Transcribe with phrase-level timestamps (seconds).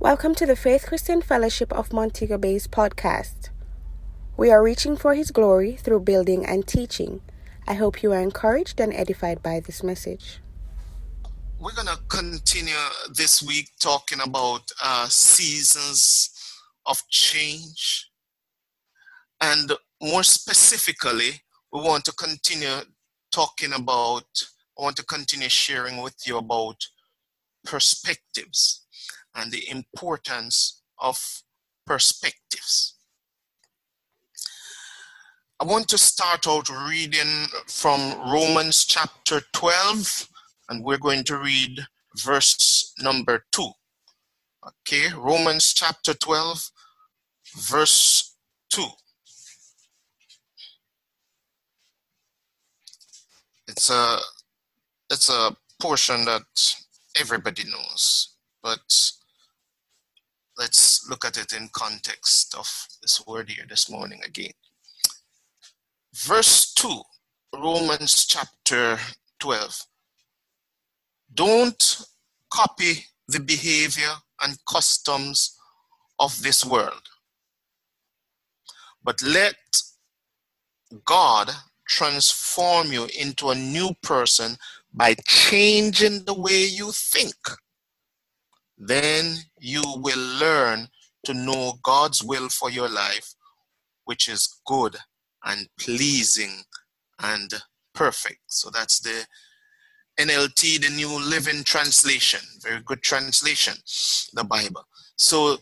[0.00, 3.48] Welcome to the Faith Christian Fellowship of Montego Bay's podcast.
[4.36, 7.20] We are reaching for His glory through building and teaching.
[7.66, 10.38] I hope you are encouraged and edified by this message.
[11.58, 12.76] We're going to continue
[13.12, 16.30] this week talking about uh, seasons
[16.86, 18.08] of change.
[19.40, 21.42] And more specifically,
[21.72, 22.82] we want to continue
[23.32, 24.28] talking about,
[24.78, 26.76] I want to continue sharing with you about
[27.64, 28.84] perspectives
[29.38, 31.42] and the importance of
[31.86, 32.94] perspectives.
[35.60, 40.28] I want to start out reading from Romans chapter 12,
[40.68, 41.80] and we're going to read
[42.16, 43.68] verse number 2.
[44.68, 46.70] Okay, Romans chapter 12,
[47.56, 48.36] verse
[48.70, 48.84] 2.
[53.66, 54.18] It's a
[55.10, 56.74] it's a portion that
[57.18, 59.12] everybody knows, but
[60.58, 62.68] let's look at it in context of
[63.00, 64.52] this word here this morning again.
[66.12, 67.00] Verse 2,
[67.54, 68.98] Romans chapter
[69.38, 69.84] 12.
[71.32, 72.02] Don't
[72.52, 74.10] copy the behavior
[74.42, 75.56] and customs
[76.18, 77.02] of this world,
[79.04, 79.54] but let
[81.04, 81.50] God
[81.86, 84.56] transform you into a new person
[84.92, 87.36] by changing the way you think
[88.78, 90.88] then you will learn
[91.24, 93.34] to know God's will for your life,
[94.04, 94.96] which is good
[95.44, 96.62] and pleasing
[97.20, 97.52] and
[97.94, 98.40] perfect.
[98.46, 99.26] So that's the
[100.18, 102.40] NLT, the New Living Translation.
[102.62, 103.74] Very good translation,
[104.32, 104.84] the Bible.
[105.16, 105.58] So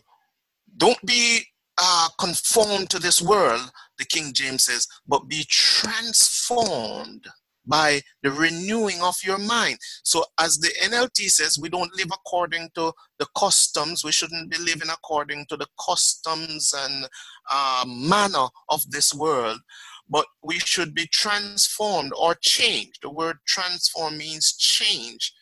[0.77, 1.41] don't be
[1.77, 7.27] uh, conformed to this world, the King James says, but be transformed
[7.67, 9.77] by the renewing of your mind.
[10.03, 14.03] So, as the NLT says, we don't live according to the customs.
[14.03, 17.07] We shouldn't be living according to the customs and
[17.51, 19.59] uh, manner of this world,
[20.09, 22.99] but we should be transformed or changed.
[23.01, 25.33] The word transform means change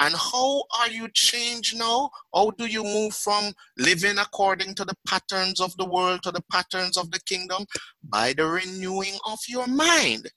[0.00, 2.10] and how are you changed now?
[2.34, 6.42] How do you move from living according to the patterns of the world to the
[6.50, 7.64] patterns of the kingdom?
[8.02, 10.30] By the renewing of your mind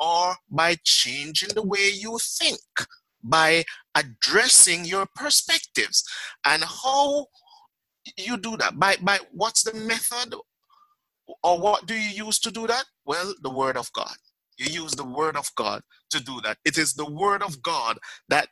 [0.00, 2.60] or by changing the way you think,
[3.22, 3.64] by
[3.94, 6.02] addressing your perspectives.
[6.44, 7.26] And how
[8.18, 8.78] you do that?
[8.78, 10.34] By, by what's the method
[11.42, 12.84] or what do you use to do that?
[13.04, 14.14] Well, the word of God.
[14.58, 16.58] You use the word of God to do that.
[16.64, 17.98] It is the word of God
[18.28, 18.48] that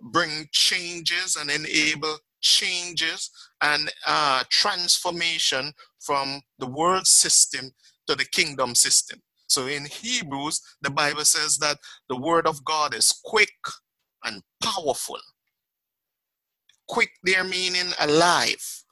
[0.00, 3.30] bring changes and enable changes
[3.62, 7.70] and uh, transformation from the world system
[8.06, 9.20] to the kingdom system.
[9.48, 13.54] So in Hebrews, the Bible says that the word of God is quick
[14.24, 15.18] and powerful.
[16.88, 18.84] Quick there meaning alive.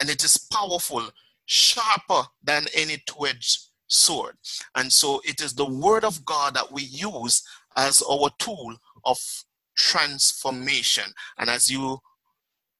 [0.00, 1.08] And it is powerful,
[1.46, 4.36] sharper than any two-edged sword.
[4.76, 7.42] And so it is the word of God that we use
[7.76, 9.18] as our tool of
[9.78, 11.04] transformation.
[11.38, 11.98] And as you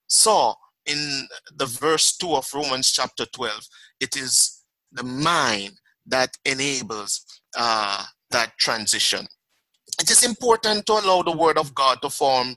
[0.08, 0.54] saw
[0.84, 3.66] in the verse 2 of Romans chapter 12,
[4.00, 5.72] it is the mind
[6.06, 7.24] that enables
[7.56, 9.26] uh, that transition.
[10.00, 12.56] It is important to allow the Word of God to form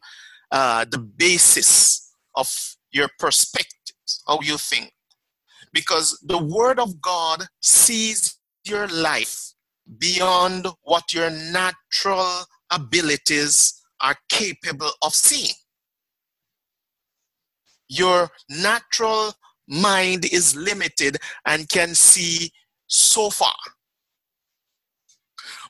[0.52, 2.50] uh, the basis of
[2.92, 4.92] your perspectives, how you think.
[5.74, 9.54] Because the Word of God sees your life
[9.98, 15.56] beyond what your natural abilities are capable of seeing.
[17.90, 19.34] Your natural
[19.68, 22.52] mind is limited and can see
[22.88, 23.56] so far.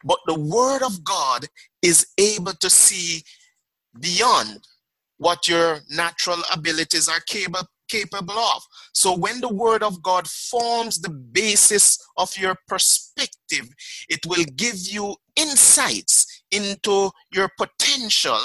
[0.03, 1.45] But the Word of God
[1.81, 3.23] is able to see
[3.99, 4.59] beyond
[5.17, 8.63] what your natural abilities are capable, capable of.
[8.93, 13.69] So when the Word of God forms the basis of your perspective,
[14.09, 18.39] it will give you insights into your potential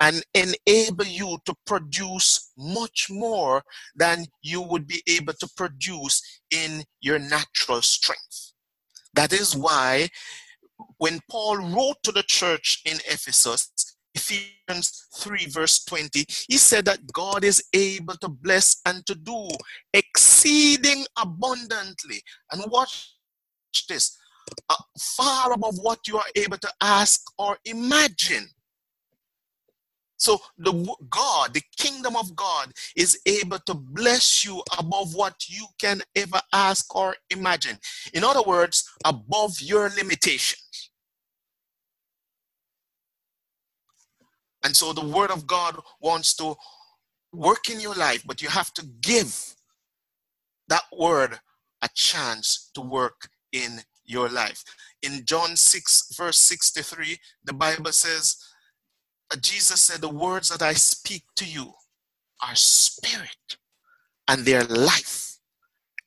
[0.00, 3.62] and enable you to produce much more
[3.96, 8.52] than you would be able to produce in your natural strength.
[9.14, 10.08] That is why
[10.98, 13.70] when Paul wrote to the church in Ephesus,
[14.14, 19.48] Ephesians 3, verse 20, he said that God is able to bless and to do
[19.92, 22.22] exceeding abundantly.
[22.52, 23.14] And watch
[23.88, 24.16] this
[24.98, 28.48] far above what you are able to ask or imagine.
[30.16, 30.72] So the
[31.08, 36.40] God, the kingdom of God is able to bless you above what you can ever
[36.52, 37.78] ask or imagine.
[38.12, 40.90] In other words, above your limitations.
[44.62, 46.54] And so the word of God wants to
[47.32, 49.54] work in your life, but you have to give
[50.68, 51.40] that word
[51.82, 53.80] a chance to work in
[54.10, 54.62] your life.
[55.02, 58.36] In John 6, verse 63, the Bible says,
[59.32, 61.72] uh, Jesus said, The words that I speak to you
[62.46, 63.56] are spirit
[64.28, 65.38] and they're life.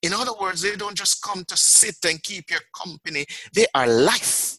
[0.02, 3.88] In other words, they don't just come to sit and keep your company, they are
[3.88, 4.58] life.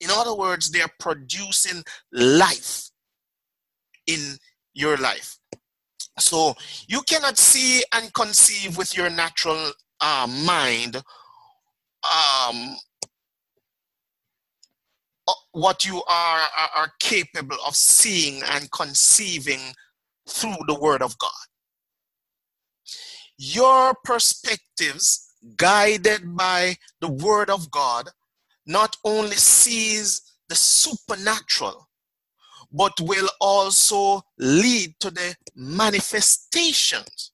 [0.00, 1.82] In other words, they are producing
[2.12, 2.90] life
[4.06, 4.36] in
[4.74, 5.38] your life.
[6.18, 6.54] So
[6.88, 11.02] you cannot see and conceive with your natural uh, mind
[12.04, 12.76] um,
[15.28, 19.60] uh, what you are, are, are capable of seeing and conceiving
[20.28, 21.30] through the Word of God.
[23.38, 28.08] Your perspectives, guided by the Word of God,
[28.66, 31.88] not only sees the supernatural,
[32.72, 37.32] but will also lead to the manifestations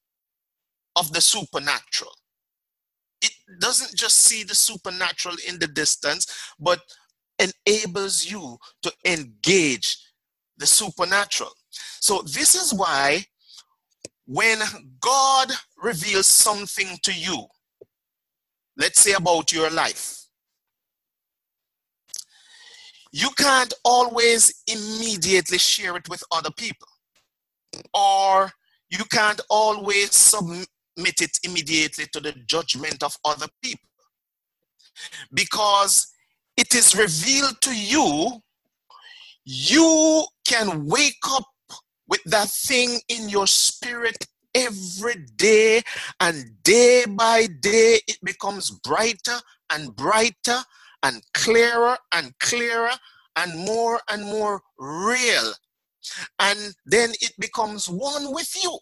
[0.96, 2.12] of the supernatural.
[3.60, 6.26] Doesn't just see the supernatural in the distance,
[6.58, 6.80] but
[7.38, 9.96] enables you to engage
[10.56, 11.52] the supernatural.
[12.00, 13.24] So, this is why
[14.26, 14.58] when
[15.00, 15.50] God
[15.82, 17.46] reveals something to you,
[18.76, 20.18] let's say about your life,
[23.12, 26.88] you can't always immediately share it with other people
[27.94, 28.50] or
[28.90, 30.14] you can't always
[30.98, 33.88] submit it immediately to the judgment of other people
[35.32, 36.12] because
[36.56, 38.32] it is revealed to you
[39.44, 41.44] you can wake up
[42.08, 44.16] with that thing in your spirit
[44.54, 45.80] every day
[46.20, 49.38] and day by day it becomes brighter
[49.70, 50.58] and brighter
[51.04, 52.90] and clearer and clearer
[53.36, 55.52] and more and more real.
[56.40, 58.78] And then it becomes one with you.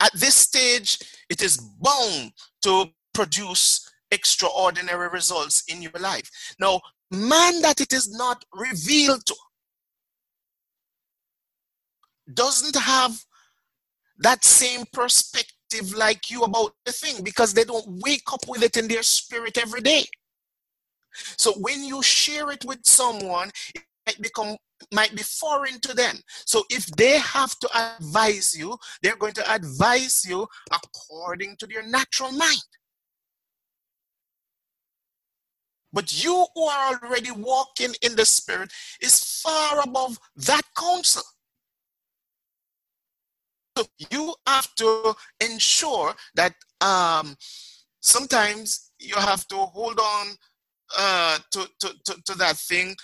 [0.00, 0.98] At this stage,
[1.28, 2.32] it is bound
[2.62, 6.30] to produce extraordinary results in your life.
[6.58, 6.80] Now,
[7.10, 9.34] man that it is not revealed to
[12.32, 13.18] doesn't have
[14.18, 18.76] that same perspective like you about the thing because they don't wake up with it
[18.76, 20.04] in their spirit every day.
[21.36, 24.56] So when you share it with someone, it might become
[24.92, 26.16] might be foreign to them.
[26.46, 31.86] So if they have to advise you, they're going to advise you according to their
[31.86, 32.62] natural mind.
[35.92, 41.22] But you who are already walking in the spirit is far above that counsel.
[43.76, 47.36] So you have to ensure that um,
[48.00, 50.26] sometimes you have to hold on
[50.96, 52.94] uh, to, to, to, to that thing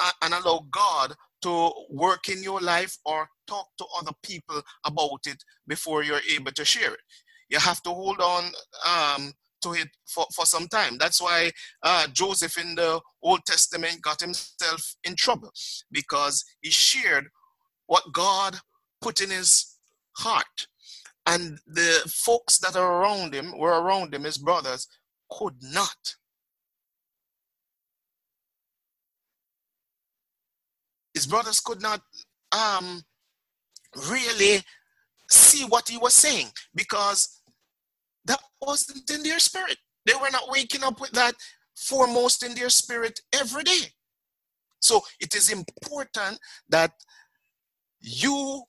[0.00, 5.20] uh, and allow God to work in your life or talk to other people about
[5.26, 7.00] it before you're able to share it.
[7.48, 8.44] You have to hold on
[8.86, 10.98] um, to it for, for some time.
[10.98, 11.52] That's why
[11.82, 15.52] uh, Joseph in the Old Testament got himself in trouble
[15.92, 17.28] because he shared
[17.86, 18.56] what God
[19.00, 19.76] put in his
[20.16, 20.66] heart.
[21.26, 24.86] And the folks that are around him were around him, his brothers,
[25.30, 26.14] could not
[31.16, 32.02] his brothers could not
[32.52, 33.02] um,
[34.10, 34.60] really
[35.30, 37.40] see what he was saying because
[38.26, 39.78] that wasn't in their spirit.
[40.04, 41.32] They were not waking up with that
[41.74, 43.86] foremost in their spirit every day.
[44.82, 46.92] So it is important that
[47.98, 48.62] you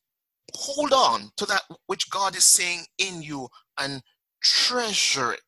[0.55, 4.01] hold on to that which God is saying in you and
[4.41, 5.41] treasure it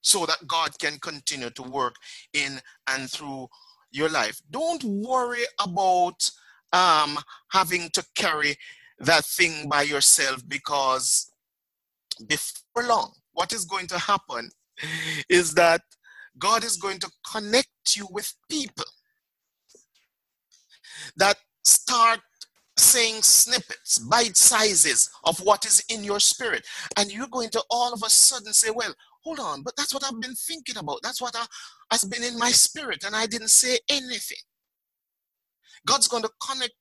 [0.00, 1.96] so that God can continue to work
[2.32, 3.48] in and through
[3.92, 4.40] your life.
[4.50, 6.30] Don't worry about
[6.72, 7.18] um,
[7.50, 8.56] having to carry
[8.98, 11.30] that thing by yourself because
[12.26, 14.50] before long, what is going to happen
[15.28, 15.82] is that
[16.38, 18.84] God is going to connect you with people
[21.16, 22.20] that start
[22.76, 26.66] saying snippets, bite sizes of what is in your spirit.
[26.96, 30.04] And you're going to all of a sudden say, Well, hold on, but that's what
[30.04, 30.22] I've mm.
[30.22, 31.00] been thinking about.
[31.02, 31.44] That's what I,
[31.90, 34.38] has been in my spirit, and I didn't say anything.
[35.86, 36.74] God's going to connect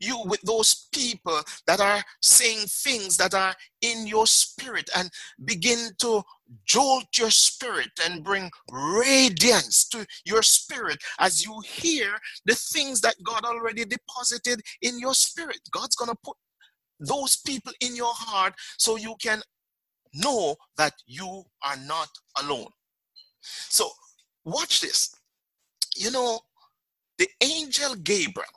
[0.00, 5.08] you with those people that are saying things that are in your spirit and
[5.44, 6.22] begin to
[6.66, 13.14] jolt your spirit and bring radiance to your spirit as you hear the things that
[13.22, 15.60] God already deposited in your spirit.
[15.70, 16.36] God's going to put
[17.00, 19.42] those people in your heart so you can
[20.14, 22.08] know that you are not
[22.42, 22.68] alone.
[23.40, 23.90] So,
[24.44, 25.14] watch this.
[25.96, 26.40] You know,
[27.18, 28.48] the angel Gabriel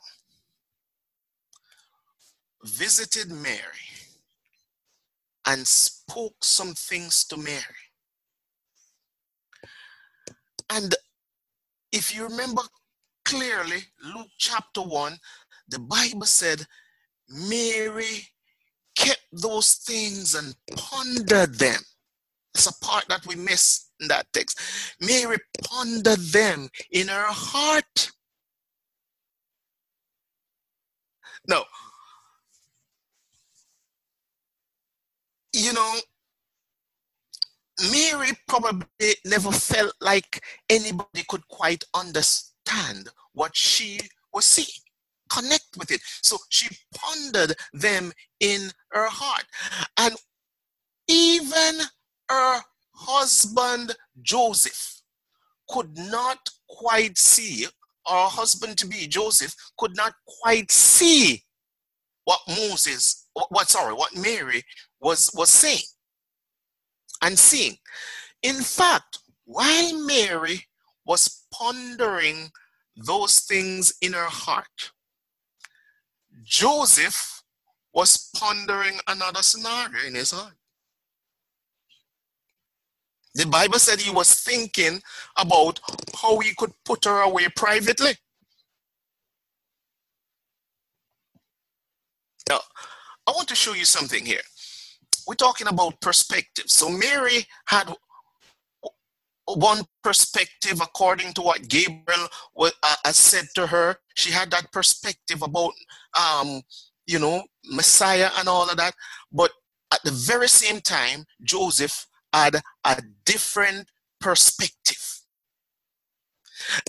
[2.63, 3.87] visited Mary
[5.45, 7.61] and spoke some things to Mary.
[10.69, 10.93] And
[11.91, 12.61] if you remember
[13.23, 15.17] clearly, Luke chapter 1,
[15.69, 16.65] the Bible said
[17.29, 18.27] Mary
[18.97, 21.79] kept those things and pondered them.
[22.53, 24.59] It's a part that we miss in that text.
[24.99, 28.11] Mary pondered them in her heart.
[31.47, 31.63] No.
[35.53, 35.95] You know,
[37.91, 43.99] Mary probably never felt like anybody could quite understand what she
[44.33, 44.83] was seeing,
[45.29, 46.01] connect with it.
[46.21, 49.45] So she pondered them in her heart.
[49.97, 50.15] And
[51.07, 51.81] even
[52.29, 52.59] her
[52.93, 55.01] husband Joseph
[55.69, 57.65] could not quite see,
[58.05, 61.43] our husband to be Joseph could not quite see
[62.25, 64.63] what Moses, what sorry, what Mary
[64.99, 65.87] was was saying
[67.21, 67.77] and seeing.
[68.43, 70.65] In fact, while Mary
[71.05, 72.51] was pondering
[72.95, 74.91] those things in her heart,
[76.47, 77.43] Joseph
[77.93, 80.53] was pondering another scenario in his heart.
[83.35, 85.01] The Bible said he was thinking
[85.37, 85.79] about
[86.19, 88.13] how he could put her away privately.
[92.49, 92.61] Now,
[93.27, 94.41] I want to show you something here
[95.27, 96.65] we're talking about perspective.
[96.67, 97.93] So Mary had
[99.47, 103.97] one perspective according to what Gabriel was, uh, said to her.
[104.15, 105.71] She had that perspective about,
[106.19, 106.61] um,
[107.05, 108.93] you know, Messiah and all of that.
[109.31, 109.51] But
[109.93, 113.87] at the very same time, Joseph had a different
[114.19, 115.21] perspective.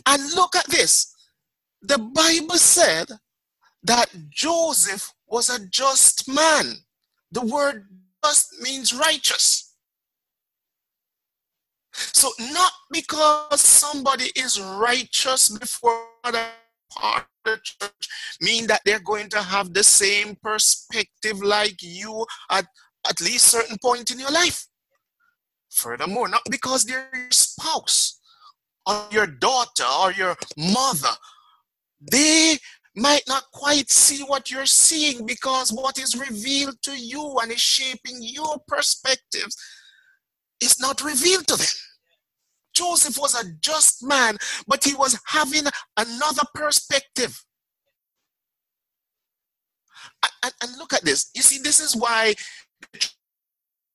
[0.06, 1.14] And look at this.
[1.82, 3.06] The Bible said
[3.84, 6.74] that Joseph was a just man.
[7.30, 7.86] The word
[8.24, 9.67] just means righteous.
[12.12, 16.46] So not because somebody is righteous before the
[16.90, 18.08] part of the church
[18.40, 22.66] mean that they're going to have the same perspective like you at
[23.08, 24.66] at least certain point in your life.
[25.70, 28.20] Furthermore, not because they're your spouse
[28.86, 31.14] or your daughter or your mother,
[32.00, 32.58] they
[32.96, 37.60] might not quite see what you're seeing because what is revealed to you and is
[37.60, 39.56] shaping your perspectives
[40.60, 41.66] is not revealed to them.
[42.78, 44.36] Joseph was a just man,
[44.68, 45.64] but he was having
[45.96, 47.44] another perspective.
[50.42, 51.30] And, and, look at this.
[51.34, 52.34] You see, this is why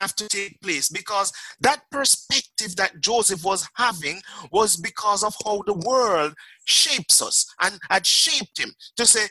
[0.02, 4.20] have to take place because that perspective that Joseph was having
[4.52, 6.34] was because of how the world
[6.66, 9.28] shapes us and had shaped him to say,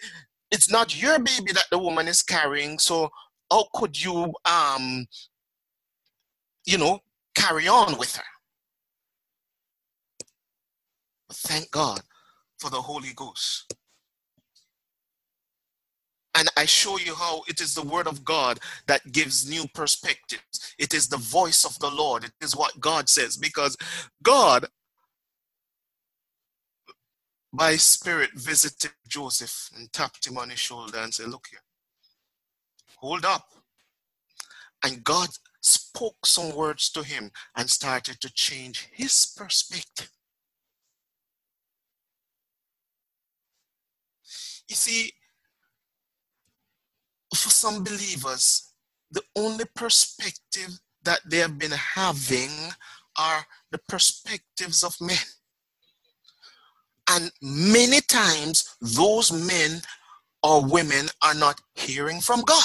[0.51, 3.11] it's not your baby that the woman is carrying, so
[3.51, 5.07] how could you, um,
[6.65, 7.01] you know,
[7.35, 8.23] carry on with her?
[11.22, 12.01] But thank God
[12.59, 13.75] for the Holy Ghost
[16.35, 20.75] and I show you how it is the word of God that gives new perspectives.
[20.79, 22.25] It is the voice of the Lord.
[22.25, 23.77] It is what God says because
[24.23, 24.67] God,
[27.53, 31.61] by spirit, visited Joseph and tapped him on his shoulder and said, Look here,
[32.97, 33.49] hold up.
[34.85, 35.29] And God
[35.61, 40.11] spoke some words to him and started to change his perspective.
[44.73, 45.13] You see,
[47.35, 48.73] for some believers,
[49.11, 52.49] the only perspective that they have been having
[53.19, 55.27] are the perspectives of men.
[57.11, 59.83] And many times, those men
[60.43, 62.65] or women are not hearing from God.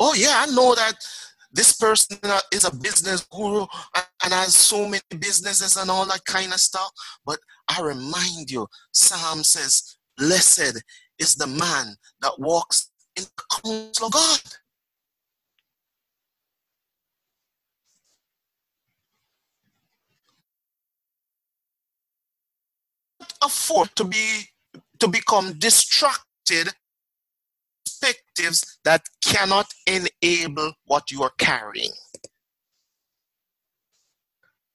[0.00, 0.96] Oh, yeah, I know that
[1.56, 2.18] this person
[2.52, 3.66] is a business guru
[4.22, 6.90] and has so many businesses and all that kind of stuff.
[7.24, 10.82] But I remind you, Psalm says, Blessed
[11.18, 14.40] is the man that walks in the counsel of God.
[23.42, 24.44] afford to be
[24.98, 26.72] to become distracted
[28.84, 31.92] that cannot enable what you are carrying.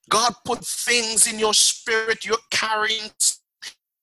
[0.10, 3.10] God put things in your spirit you're carrying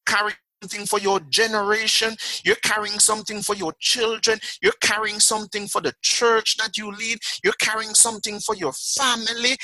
[0.07, 2.17] carrying something for your generation.
[2.45, 4.39] You're carrying something for your children.
[4.63, 7.19] You're carrying something for the church that you lead.
[7.45, 9.57] You're carrying something for your family.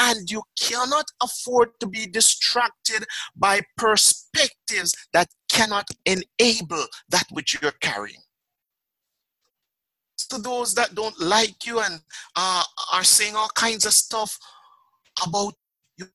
[0.00, 3.04] And you cannot afford to be distracted
[3.36, 8.22] by perspectives that cannot enable that which you're carrying.
[10.32, 12.00] To those that don't like you and
[12.36, 14.38] uh, are saying all kinds of stuff
[15.26, 15.52] about
[15.98, 16.06] you,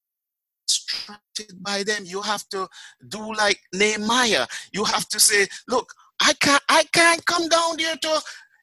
[0.68, 2.68] distracted by them, you have to
[3.10, 4.48] do like Nehemiah.
[4.72, 8.22] You have to say, "Look, I can't, I can't come down there to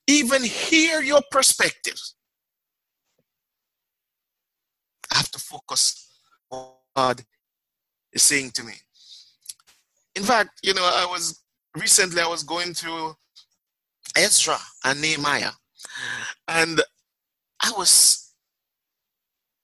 [0.09, 2.17] even hear your perspectives.
[5.13, 6.11] I have to focus
[6.51, 7.23] on God
[8.13, 8.75] is saying to me.
[10.17, 11.45] In fact, you know, I was
[11.77, 13.15] recently I was going through
[14.17, 15.53] Ezra and Nehemiah,
[16.49, 16.81] and
[17.63, 18.33] I was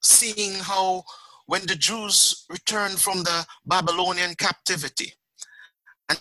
[0.02, 1.04] seeing how
[1.46, 5.12] when the Jews returned from the Babylonian captivity,
[6.08, 6.18] and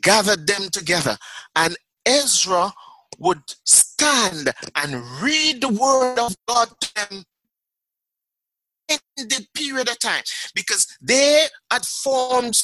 [0.00, 1.16] gathered them together,
[1.56, 2.72] and Ezra
[3.18, 7.24] would stand and read the word of God to them
[8.88, 10.22] in the period of time
[10.54, 12.60] because they had formed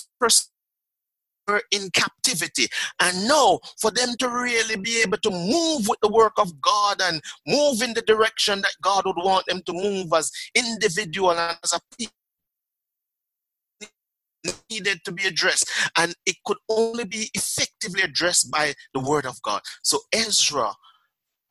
[1.71, 2.67] in captivity.
[3.01, 7.01] And now, for them to really be able to move with the work of God
[7.03, 11.57] and move in the direction that God would want them to move as individual and
[11.63, 12.13] as a people
[14.71, 19.43] needed to be addressed and it could only be effectively addressed by the word of
[19.43, 20.73] god so ezra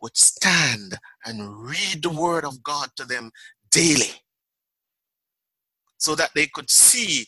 [0.01, 3.29] would stand and read the word of god to them
[3.69, 4.11] daily
[5.97, 7.25] so that they could see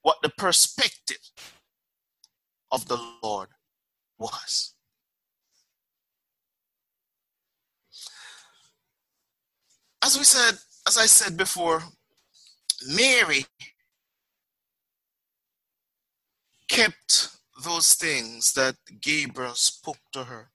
[0.00, 1.18] what the perspective
[2.72, 3.48] of the Lord
[4.18, 4.74] was.
[10.02, 11.82] As we said, as I said before,
[12.86, 13.44] Mary
[16.68, 17.28] kept
[17.64, 20.50] those things that Gabriel spoke to her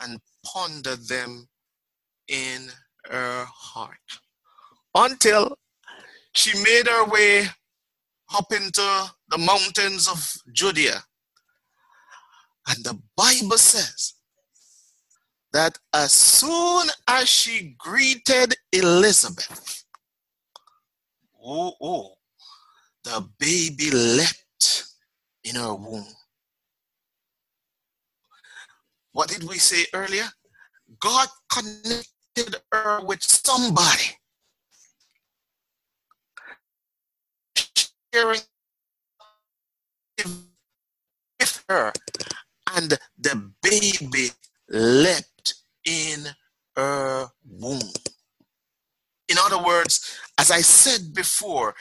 [0.00, 1.48] and pondered them
[2.28, 2.68] in
[3.10, 3.98] her heart
[4.94, 5.58] until
[6.32, 7.46] she made her way
[8.34, 11.02] up into the mountains of Judea.
[12.68, 14.14] And the Bible says
[15.52, 19.84] that as soon as she greeted Elizabeth,
[21.44, 22.14] oh, oh,
[23.04, 24.84] the baby leapt
[25.44, 26.06] in her womb.
[29.12, 30.28] What did we say earlier?
[31.00, 34.16] God connected her with somebody
[38.14, 38.40] sharing
[41.38, 41.92] with her,
[42.76, 44.30] and the baby
[44.68, 45.54] leapt
[45.84, 46.26] in
[46.76, 47.80] her womb.
[49.28, 51.74] In other words, as I said before,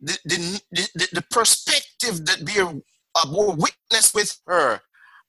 [0.00, 4.80] the, the, the, the perspective that we uh, witness with her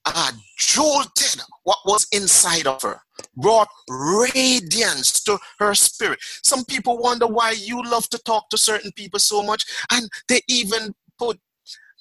[0.05, 2.99] uh, jolted what was inside of her,
[3.35, 6.19] brought radiance to her spirit.
[6.43, 10.41] Some people wonder why you love to talk to certain people so much, and they
[10.47, 11.39] even put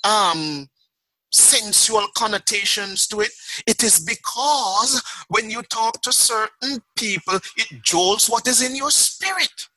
[0.04, 0.68] um,
[1.36, 3.30] sensual connotations to it.
[3.66, 8.90] It is because when you talk to certain people, it jolts what is in your
[8.90, 9.68] spirit.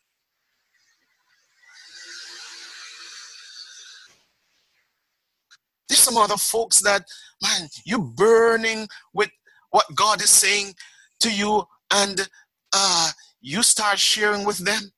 [5.87, 7.03] There's some other folks that
[7.41, 9.29] man, you're burning with
[9.71, 10.73] what God is saying
[11.21, 12.27] to you, and
[12.73, 14.91] uh, you start sharing with them,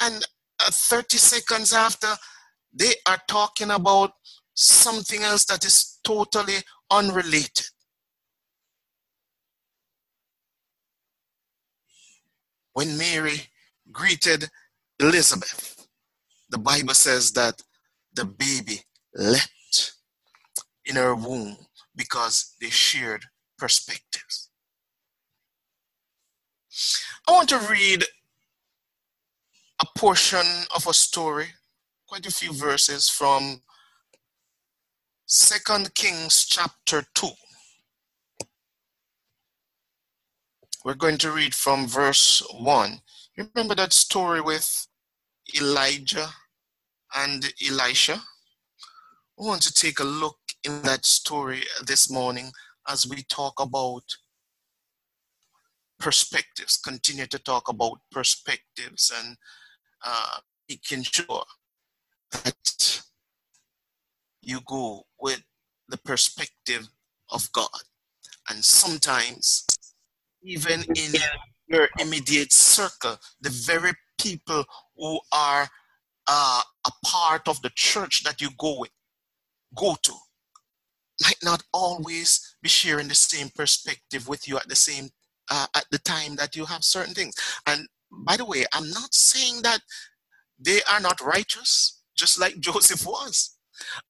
[0.00, 0.24] and
[0.60, 2.08] uh, 30 seconds after,
[2.72, 4.12] they are talking about
[4.60, 6.56] something else that is totally
[6.90, 7.66] unrelated.
[12.72, 13.42] When Mary
[13.92, 14.48] greeted
[14.98, 15.86] Elizabeth,
[16.50, 17.62] the Bible says that
[18.14, 18.80] the baby
[19.14, 19.94] leapt
[20.84, 21.56] in her womb
[21.94, 23.24] because they shared
[23.58, 24.50] perspectives.
[27.28, 28.04] I want to read
[29.80, 31.46] a portion of a story,
[32.08, 33.62] quite a few verses from
[35.30, 37.28] Second Kings chapter 2.
[40.86, 42.98] We're going to read from verse 1.
[43.36, 44.86] Remember that story with
[45.54, 46.28] Elijah
[47.14, 48.22] and Elisha?
[49.36, 52.50] We want to take a look in that story this morning
[52.88, 54.04] as we talk about
[56.00, 59.36] perspectives, continue to talk about perspectives and
[60.02, 60.38] uh,
[60.70, 61.44] making sure
[62.32, 63.02] that
[64.48, 65.42] you go with
[65.88, 66.88] the perspective
[67.30, 67.68] of God.
[68.48, 69.66] And sometimes,
[70.42, 71.12] even in
[71.68, 74.64] your immediate circle, the very people
[74.96, 75.68] who are
[76.26, 78.90] uh, a part of the church that you go with,
[79.76, 80.12] go to,
[81.22, 85.10] might not always be sharing the same perspective with you at the same
[85.50, 87.34] uh, at the time that you have certain things.
[87.66, 87.88] And
[88.26, 89.80] by the way, I'm not saying that
[90.58, 93.57] they are not righteous, just like Joseph was.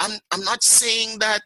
[0.01, 1.43] I'm, I'm not saying that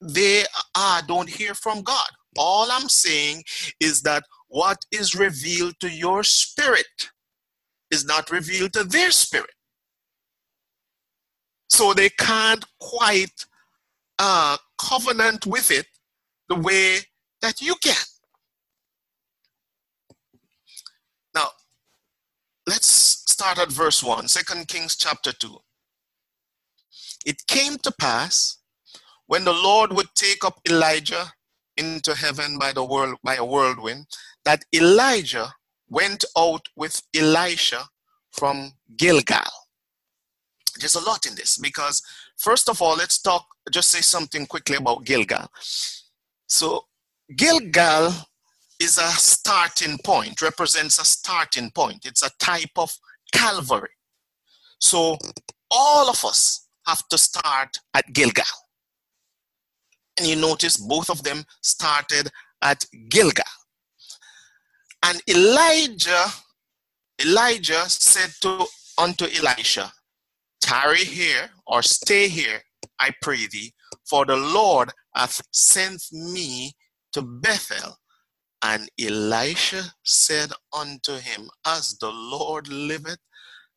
[0.00, 2.08] they uh, don't hear from God.
[2.36, 3.42] All I'm saying
[3.80, 7.10] is that what is revealed to your spirit
[7.90, 9.50] is not revealed to their spirit.
[11.68, 13.44] So they can't quite
[14.18, 15.86] uh, covenant with it
[16.48, 16.98] the way
[17.42, 17.94] that you can.
[21.34, 21.48] Now,
[22.66, 25.58] let's start at verse 1, 2 Kings chapter 2.
[27.26, 28.58] It came to pass
[29.26, 31.32] when the Lord would take up Elijah
[31.76, 34.06] into heaven by the world by a whirlwind
[34.44, 35.52] that Elijah
[35.88, 37.84] went out with Elisha
[38.32, 39.50] from Gilgal.
[40.78, 42.02] There's a lot in this because
[42.36, 45.48] first of all, let's talk just say something quickly about Gilgal.
[46.46, 46.84] So
[47.36, 48.12] Gilgal
[48.80, 52.06] is a starting point, represents a starting point.
[52.06, 52.90] It's a type of
[53.32, 53.90] Calvary.
[54.80, 55.18] So
[55.70, 58.44] all of us have to start at Gilgal.
[60.18, 62.30] And you notice both of them started
[62.62, 63.44] at Gilgal.
[65.04, 66.26] And Elijah,
[67.24, 69.92] Elijah said to unto Elisha,
[70.60, 72.60] Tarry here or stay here,
[72.98, 73.72] I pray thee,
[74.08, 76.72] for the Lord hath sent me
[77.12, 77.96] to Bethel.
[78.62, 83.18] And Elisha said unto him, As the Lord liveth,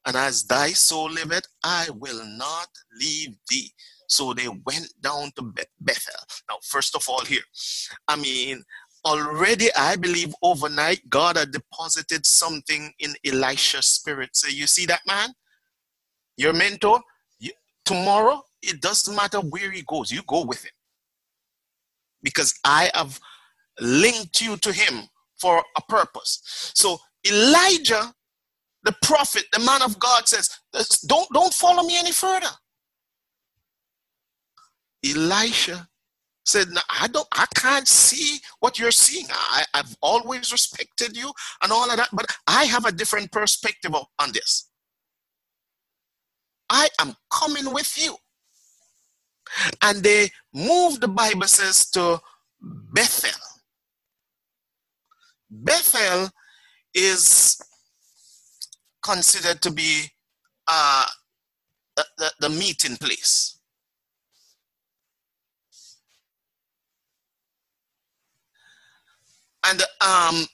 [0.05, 2.67] and as thy soul liveth, I will not
[2.99, 3.71] leave thee.
[4.07, 6.13] So they went down to Bethel.
[6.49, 7.43] Now, first of all, here,
[8.07, 8.63] I mean,
[9.05, 14.31] already I believe overnight God had deposited something in Elisha's spirit.
[14.33, 15.29] So you see that man,
[16.35, 16.99] your mentor,
[17.39, 17.51] you,
[17.85, 20.71] tomorrow, it doesn't matter where he goes, you go with him.
[22.21, 23.19] Because I have
[23.79, 25.03] linked you to him
[25.39, 26.71] for a purpose.
[26.75, 28.13] So Elijah
[28.83, 30.49] the prophet, the man of God says,
[31.07, 32.49] don't, don't follow me any further.
[35.05, 35.87] Elisha
[36.45, 39.27] said, no, I don't, I can't see what you're seeing.
[39.29, 43.93] I, I've always respected you and all of that, but I have a different perspective
[43.93, 44.69] on this.
[46.69, 48.15] I am coming with you.
[49.83, 52.19] And they moved, the Bible says, to
[52.61, 53.39] Bethel.
[55.49, 56.29] Bethel
[56.93, 57.61] is
[59.03, 60.05] considered to be
[60.67, 61.05] uh,
[61.95, 63.57] the, the, the meeting place.
[69.63, 70.45] And um,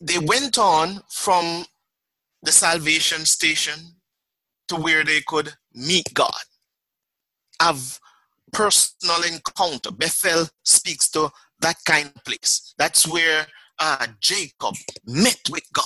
[0.00, 1.64] they went on from
[2.42, 3.96] the salvation station
[4.68, 6.30] to where they could meet God,
[7.60, 7.98] have
[8.52, 9.90] personal encounter.
[9.90, 11.30] Bethel speaks to
[11.60, 12.74] that kind of place.
[12.78, 13.46] That's where
[13.80, 15.84] uh, Jacob met with God.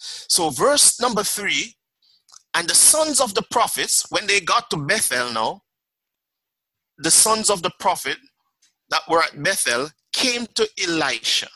[0.00, 1.76] So, verse number three,
[2.54, 5.62] and the sons of the prophets, when they got to Bethel now,
[6.98, 8.16] the sons of the prophet
[8.88, 11.48] that were at Bethel came to Elisha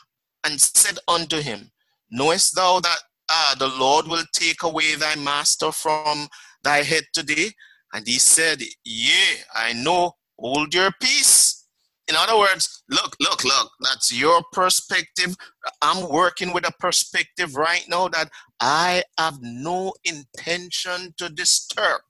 [0.45, 1.71] and said unto him,
[2.11, 2.97] Knowest thou that
[3.29, 6.27] uh, the Lord will take away thy master from
[6.63, 7.51] thy head today?
[7.93, 11.64] And he said, Yea, I know, hold your peace.
[12.07, 15.35] In other words, look, look, look, that's your perspective.
[15.81, 22.01] I'm working with a perspective right now that I have no intention to disturb.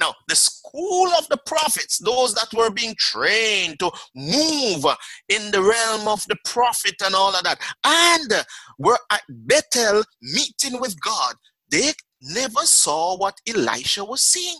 [0.00, 4.84] Now, the school of the prophets, those that were being trained to move
[5.28, 8.44] in the realm of the prophet and all of that, and
[8.78, 11.34] were at Bethel meeting with God,
[11.70, 14.58] they never saw what Elisha was seeing.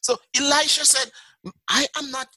[0.00, 1.10] So Elisha said,
[1.68, 2.28] I am not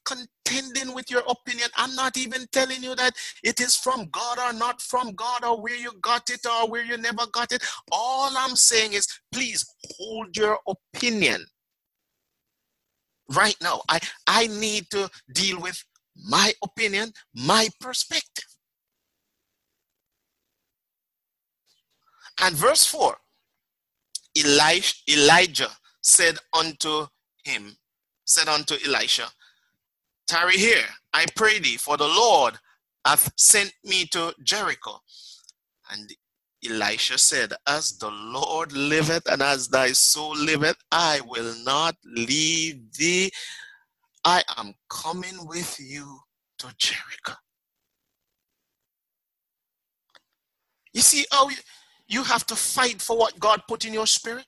[0.46, 1.70] contending with your opinion.
[1.76, 5.62] I'm not even telling you that it is from God or not from God or
[5.62, 7.64] where you got it or where you never got it.
[7.92, 9.66] All I'm saying is please
[9.98, 11.46] hold your opinion.
[13.30, 15.84] Right now, I, I need to deal with
[16.16, 18.46] my opinion, my perspective.
[22.42, 23.16] And verse 4
[24.38, 25.70] Elijah, Elijah
[26.02, 27.08] said unto
[27.46, 27.76] him,
[28.26, 29.28] said unto Elisha,
[30.28, 32.56] Tarry here, I pray thee, for the Lord
[33.06, 35.00] hath sent me to Jericho.
[35.92, 36.10] And
[36.68, 42.92] Elisha said, As the Lord liveth and as thy soul liveth, I will not leave
[42.98, 43.32] thee.
[44.24, 46.20] I am coming with you
[46.60, 47.34] to Jericho.
[50.94, 51.50] You see how
[52.08, 54.46] you have to fight for what God put in your spirit?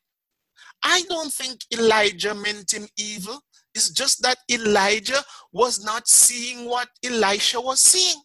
[0.84, 3.40] I don't think Elijah meant him evil.
[3.78, 8.20] It's just that Elijah was not seeing what Elisha was seeing.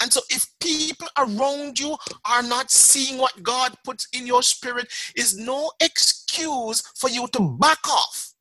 [0.00, 4.90] And so, if people around you are not seeing what God puts in your spirit,
[5.14, 8.32] is no excuse for you to back off.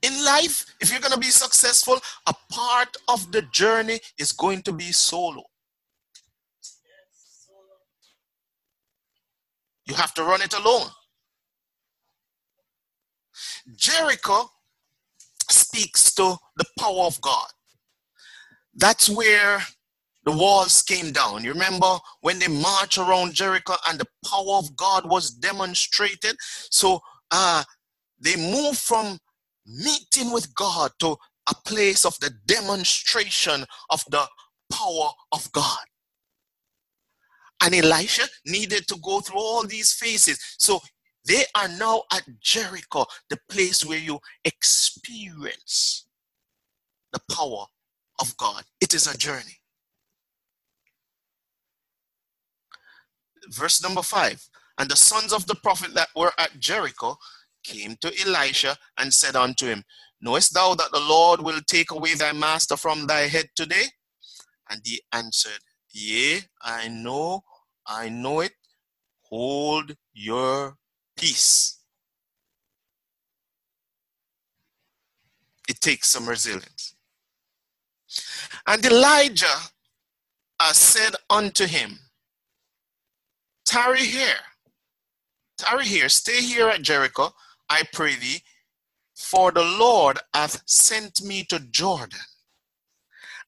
[0.00, 4.62] In life, if you're going to be successful, a part of the journey is going
[4.62, 5.42] to be solo.
[9.84, 10.88] You have to run it alone.
[13.76, 14.50] Jericho
[15.50, 17.48] speaks to the power of God.
[18.74, 19.62] That's where
[20.24, 21.44] the walls came down.
[21.44, 26.36] You remember when they marched around Jericho and the power of God was demonstrated?
[26.40, 27.00] So
[27.30, 27.64] uh,
[28.20, 29.18] they moved from
[29.66, 31.16] meeting with God to
[31.50, 34.26] a place of the demonstration of the
[34.72, 35.78] power of God.
[37.62, 40.38] And Elisha needed to go through all these phases.
[40.58, 40.80] So
[41.26, 46.06] they are now at Jericho, the place where you experience
[47.12, 47.66] the power
[48.20, 48.64] of God.
[48.80, 49.60] It is a journey.
[53.50, 54.42] Verse number five.
[54.78, 57.16] And the sons of the prophet that were at Jericho
[57.64, 59.84] came to Elisha and said unto him,
[60.20, 63.84] Knowest thou that the Lord will take away thy master from thy head today?
[64.70, 65.58] And he answered,
[65.92, 67.42] Yea, I know,
[67.86, 68.52] I know it.
[69.24, 70.76] Hold your
[71.22, 71.78] peace.
[75.68, 76.96] It takes some resilience.
[78.66, 79.58] And Elijah
[80.58, 82.00] uh, said unto him,
[83.64, 84.42] Tarry here,
[85.56, 87.32] tarry here, stay here at Jericho,
[87.70, 88.42] I pray thee,
[89.14, 92.18] for the Lord hath sent me to Jordan.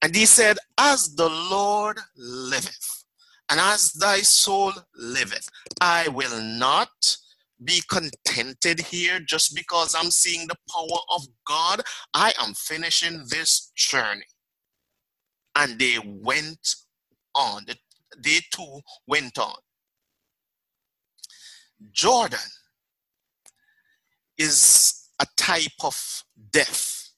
[0.00, 3.04] And he said, As the Lord liveth,
[3.50, 7.16] and as thy soul liveth, I will not
[7.62, 11.82] be contented here just because I'm seeing the power of God.
[12.12, 14.24] I am finishing this journey.
[15.56, 16.74] And they went
[17.34, 17.64] on.
[18.18, 19.56] They too went on.
[21.92, 22.38] Jordan
[24.38, 27.10] is a type of death.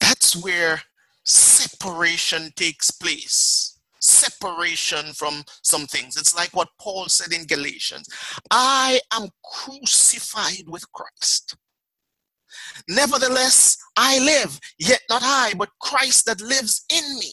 [0.00, 0.82] That's where
[1.24, 3.71] separation takes place.
[4.12, 6.16] Separation from some things.
[6.16, 8.08] It's like what Paul said in Galatians
[8.50, 11.56] I am crucified with Christ.
[12.88, 17.32] Nevertheless, I live, yet not I, but Christ that lives in me.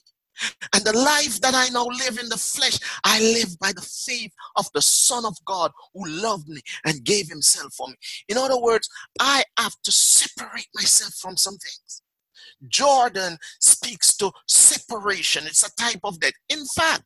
[0.73, 4.31] And the life that I now live in the flesh, I live by the faith
[4.55, 7.95] of the Son of God who loved me and gave himself for me.
[8.29, 8.87] In other words,
[9.19, 12.01] I have to separate myself from some things.
[12.67, 16.33] Jordan speaks to separation, it's a type of death.
[16.49, 17.03] In fact,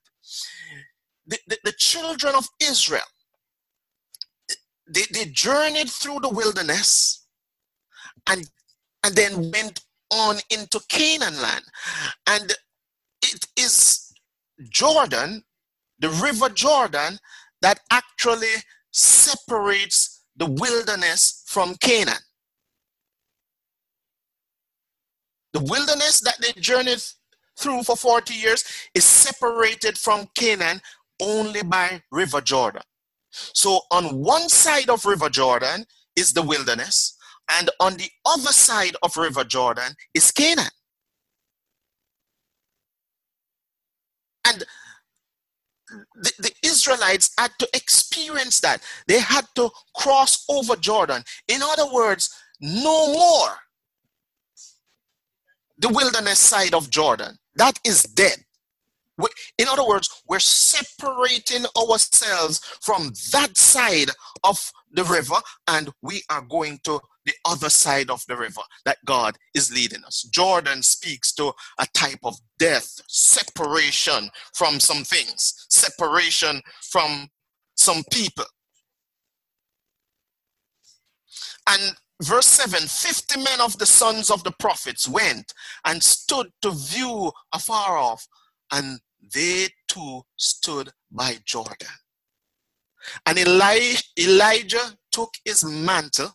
[1.25, 3.01] the, the, the children of Israel,
[4.87, 7.25] they, they journeyed through the wilderness
[8.27, 8.49] and,
[9.03, 11.63] and then went on into Canaan land.
[12.27, 12.53] And
[13.21, 14.13] it is
[14.69, 15.43] Jordan,
[15.99, 17.19] the river Jordan,
[17.61, 18.55] that actually
[18.91, 22.21] separates the wilderness from Canaan.
[25.53, 27.01] The wilderness that they journeyed
[27.57, 28.63] through for 40 years
[28.93, 30.81] is separated from Canaan
[31.21, 32.81] only by River Jordan.
[33.31, 35.85] So on one side of River Jordan
[36.15, 37.17] is the wilderness,
[37.51, 40.69] and on the other side of River Jordan is Canaan.
[44.45, 44.63] And
[46.15, 48.81] the, the, Israelites had to experience that.
[49.07, 51.23] They had to cross over Jordan.
[51.47, 53.57] In other words, no more
[55.77, 57.37] the wilderness side of Jordan.
[57.55, 58.37] That is dead.
[59.57, 64.09] In other words, we're separating ourselves from that side
[64.43, 65.35] of the river
[65.67, 70.03] and we are going to the other side of the river that God is leading
[70.03, 70.23] us.
[70.23, 77.27] Jordan speaks to a type of death, separation from some things, separation from
[77.75, 78.45] some people.
[81.69, 85.53] And verse 7 50 men of the sons of the prophets went
[85.85, 88.27] and stood to view afar off,
[88.71, 88.99] and
[89.33, 91.87] they too stood by Jordan.
[93.25, 96.31] And Eli- Elijah took his mantle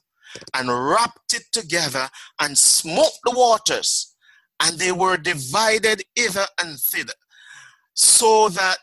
[0.54, 2.08] and wrapped it together
[2.40, 4.14] and smote the waters,
[4.60, 7.14] and they were divided hither and thither,
[7.94, 8.78] so that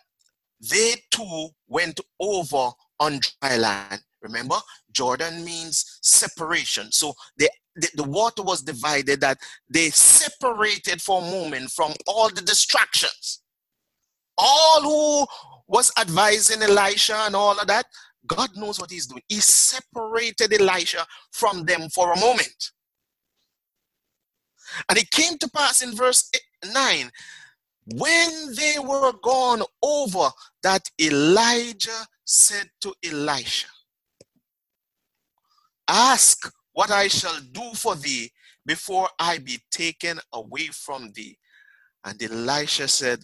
[0.60, 4.02] they too went over on dry land.
[4.26, 4.56] Remember,
[4.92, 6.92] Jordan means separation.
[6.92, 9.38] So the, the, the, water was divided that
[9.70, 13.42] they separated for a moment from all the distractions.
[14.38, 15.28] All who
[15.68, 17.86] was advising Elisha and all of that,
[18.28, 19.22] God knows what he's doing.
[19.28, 22.72] He separated Elisha from them for a moment.
[24.90, 26.30] And it came to pass in verse
[26.74, 27.12] 9
[27.94, 30.30] when they were gone over
[30.64, 33.68] that Elijah said to Elisha,
[35.88, 38.32] Ask what I shall do for thee
[38.65, 41.38] before I be taken away from thee.
[42.04, 43.19] And Elisha said,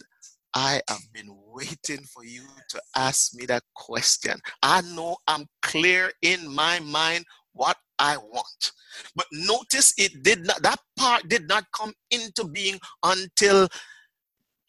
[0.54, 4.38] I have been waiting for you to ask me that question.
[4.62, 8.72] I know I'm clear in my mind what I want.
[9.14, 13.68] But notice it did not, that part did not come into being until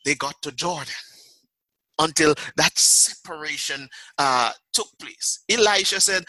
[0.06, 0.94] they got to Jordan,
[2.00, 5.44] until that separation uh, took place.
[5.50, 6.24] Elisha said,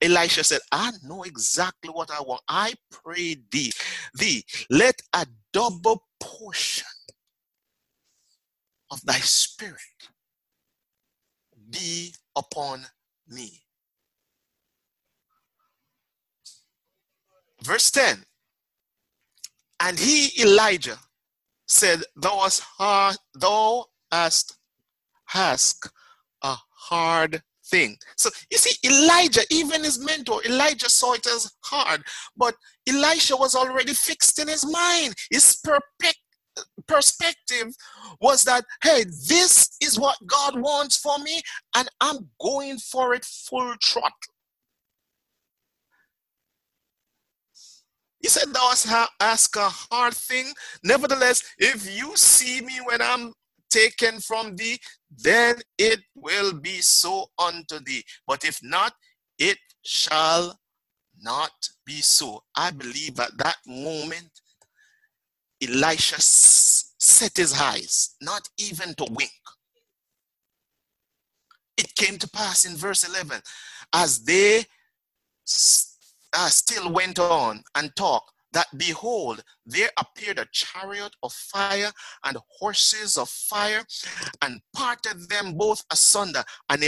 [0.00, 2.42] Elisha said, I know exactly what I want.
[2.48, 3.72] I pray thee,
[4.14, 6.86] thee, let a double portion
[8.90, 9.78] of thy spirit
[11.70, 12.86] be upon
[13.28, 13.62] me.
[17.62, 18.24] Verse 10
[19.80, 20.98] And he, Elijah,
[21.66, 22.62] said, Thou hast,
[23.34, 24.56] thou hast
[25.34, 25.90] asked
[26.42, 27.96] a hard thing.
[28.16, 32.02] So you see, Elijah, even his mentor, Elijah saw it as hard,
[32.36, 32.54] but
[32.88, 35.14] Elisha was already fixed in his mind.
[35.30, 35.60] His
[36.86, 37.74] perspective
[38.20, 41.40] was that, hey, this is what God wants for me,
[41.76, 44.12] and I'm going for it full throttle.
[48.20, 48.88] He said, Thou hast
[49.20, 50.52] ask a hard thing.
[50.82, 53.32] Nevertheless, if you see me when I'm
[53.70, 54.78] taken from thee,
[55.10, 58.04] then it will be so unto thee.
[58.26, 58.92] But if not,
[59.38, 60.58] it shall
[61.20, 61.52] not
[61.84, 62.42] be so.
[62.56, 64.30] I believe at that moment,
[65.62, 69.30] Elisha set his eyes, not even to wink.
[71.76, 73.40] It came to pass in verse 11
[73.92, 74.64] as they
[76.32, 81.90] uh, still went on and talked that behold, there appeared a chariot of fire
[82.24, 83.84] and horses of fire
[84.42, 86.44] and parted them both asunder.
[86.68, 86.82] And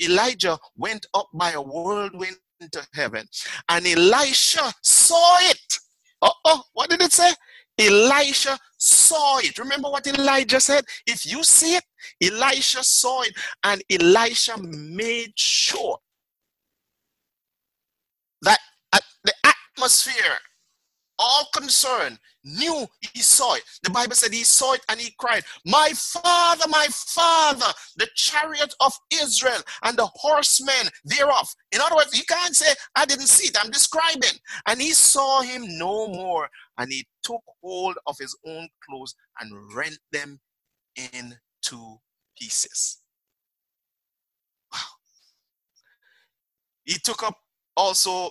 [0.00, 3.26] Elijah went up by a whirlwind into heaven.
[3.68, 5.78] And Elisha saw it.
[6.22, 7.32] oh, what did it say?
[7.78, 9.58] Elisha saw it.
[9.58, 10.84] Remember what Elijah said?
[11.06, 11.84] If you see it,
[12.22, 15.98] Elisha saw it, and Elisha made sure
[18.42, 18.58] that
[19.24, 20.38] the atmosphere
[21.18, 23.62] all concerned, knew he saw it.
[23.82, 28.74] The Bible said he saw it and he cried, My father, my father, the chariot
[28.80, 31.48] of Israel and the horsemen thereof.
[31.72, 34.38] In other words, he can't say, I didn't see it, I'm describing.
[34.66, 36.48] And he saw him no more.
[36.78, 40.40] And he took hold of his own clothes and rent them
[40.96, 41.96] in two
[42.38, 42.98] pieces.
[44.72, 44.78] Wow.
[46.84, 47.38] He took up
[47.76, 48.30] also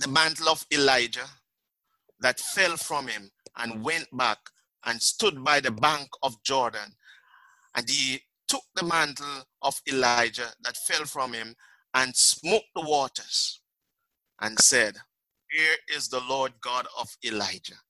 [0.00, 1.28] the mantle of Elijah
[2.24, 4.38] that fell from him and went back
[4.86, 6.96] and stood by the bank of Jordan.
[7.76, 11.54] And he took the mantle of Elijah that fell from him
[11.92, 13.60] and smote the waters
[14.40, 14.96] and said,
[15.50, 17.80] Here is the Lord God of Elijah.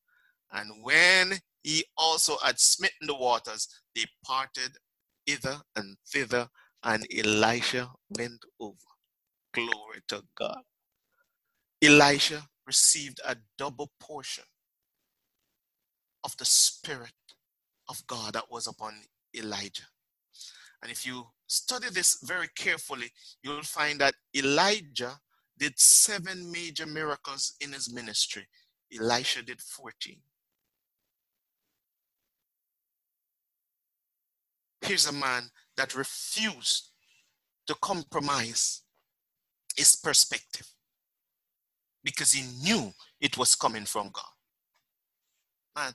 [0.52, 4.72] And when he also had smitten the waters, they parted
[5.26, 6.48] hither and thither,
[6.82, 8.74] and Elisha went over.
[9.54, 10.62] Glory to God.
[11.80, 14.44] Elisha received a double portion
[16.24, 17.12] of the Spirit
[17.88, 18.94] of God that was upon
[19.36, 19.84] Elijah.
[20.82, 23.10] And if you study this very carefully,
[23.42, 25.18] you'll find that Elijah
[25.58, 28.46] did seven major miracles in his ministry.
[28.92, 30.16] Elisha did 14.
[34.82, 35.44] Here's a man
[35.76, 36.90] that refused
[37.66, 38.82] to compromise
[39.76, 40.73] his perspective
[42.04, 44.24] because he knew it was coming from God.
[45.76, 45.92] Man,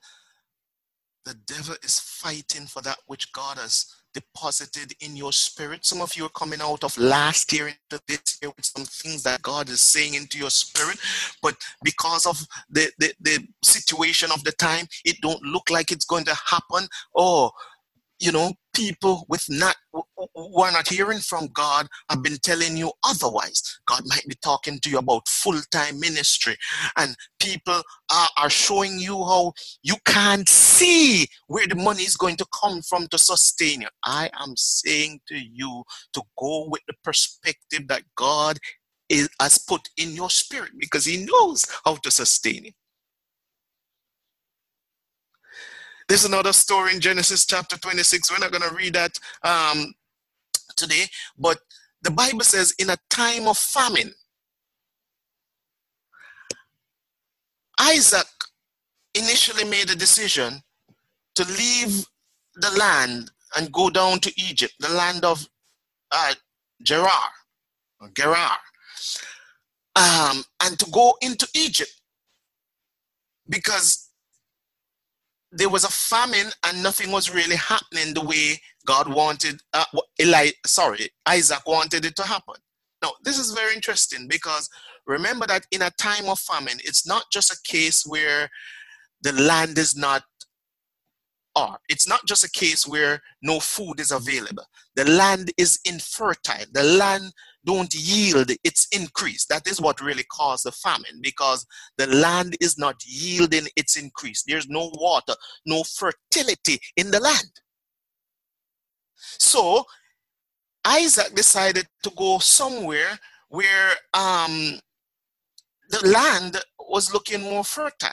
[1.26, 5.86] the devil is fighting for that which God has deposited in your spirit.
[5.86, 9.24] Some of you are coming out of last year into this year with some things
[9.24, 10.98] that God is saying into your spirit,
[11.41, 16.06] but because of the, the, the situation of the time, it don't look like it's
[16.06, 16.88] going to happen.
[17.15, 17.51] Oh,
[18.20, 22.91] you know, people with not who are not hearing from God have been telling you
[23.03, 23.80] otherwise.
[23.88, 26.55] God might be talking to you about full-time ministry,
[26.97, 29.53] and people are, are showing you how
[29.84, 33.88] you can't see where the money is going to come from to sustain you.
[34.05, 38.57] I am saying to you to go with the perspective that God
[39.09, 42.72] is, has put in your spirit because He knows how to sustain you.
[46.10, 48.32] There's another story in Genesis chapter 26.
[48.32, 49.12] We're not going to read that
[49.43, 49.93] um,
[50.76, 51.03] today,
[51.38, 51.60] but
[52.01, 54.12] the Bible says, in a time of famine,
[57.80, 58.26] Isaac
[59.14, 60.64] initially made a decision
[61.36, 62.03] to leave
[62.55, 65.47] the land and go down to Egypt, the land of
[66.12, 66.34] uh,
[66.82, 67.30] Gerar,
[68.16, 68.57] Gerar,
[69.95, 71.91] um, and to go into Egypt
[73.47, 74.09] because
[75.52, 79.86] there was a famine and nothing was really happening the way God wanted, uh,
[80.22, 82.56] Eli, sorry, Isaac wanted it to happen.
[83.02, 84.70] Now, this is very interesting because
[85.08, 88.50] remember that in a time of famine, it's not just a case where
[89.22, 90.24] the land is not
[91.56, 94.64] or it's not just a case where no food is available
[94.95, 97.32] the land is infertile the land
[97.66, 101.66] don't yield its increase that is what really caused the famine because
[101.97, 105.34] the land is not yielding its increase there's no water
[105.66, 107.51] no fertility in the land
[109.18, 109.84] so
[110.86, 114.80] isaac decided to go somewhere where um,
[115.89, 116.57] the land
[116.88, 118.12] was looking more fertile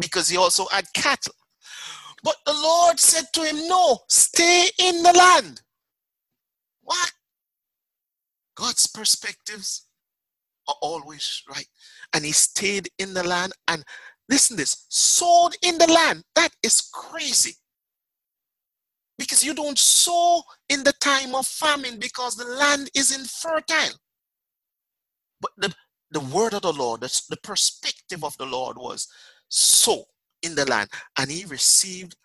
[0.00, 1.34] because he also had cattle.
[2.22, 5.60] But the Lord said to him, No, stay in the land.
[6.82, 7.12] What?
[8.54, 9.86] God's perspectives
[10.68, 11.66] are always right.
[12.14, 13.84] And he stayed in the land and
[14.28, 16.22] listen this, sowed in the land.
[16.34, 17.56] That is crazy.
[19.18, 23.96] Because you don't sow in the time of famine because the land is infertile.
[25.40, 25.74] But the,
[26.10, 29.08] the word of the Lord, the, the perspective of the Lord was
[29.48, 30.04] sow
[30.42, 32.16] in the land, and he received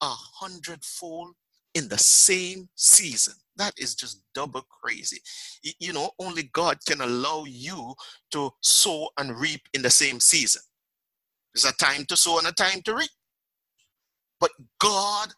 [0.00, 1.34] a hundredfold
[1.74, 3.34] in the same season.
[3.56, 5.20] That is just double crazy.
[5.80, 7.94] You know, only God can allow you
[8.32, 10.62] to sow and reap in the same season.
[11.54, 13.10] There's a time to sow and a time to reap.
[14.40, 14.50] But
[14.80, 15.32] God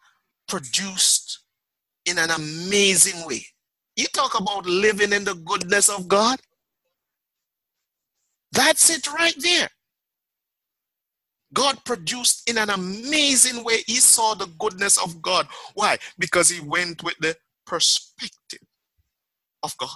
[0.47, 1.39] produced
[2.05, 3.45] in an amazing way.
[3.95, 6.39] You talk about living in the goodness of God.
[8.51, 9.69] That's it right there.
[11.53, 13.83] God produced in an amazing way.
[13.85, 15.47] He saw the goodness of God.
[15.73, 15.97] Why?
[16.17, 17.35] Because he went with the
[17.65, 18.59] perspective
[19.63, 19.89] of God.